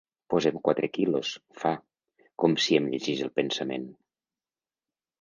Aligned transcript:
Posem 0.33 0.55
quatre 0.67 0.89
quilos 0.95 1.33
—fa, 1.59 1.75
com 2.45 2.59
si 2.65 2.81
em 2.81 2.91
llegís 2.95 3.25
el 3.29 3.33
pensament. 3.39 3.89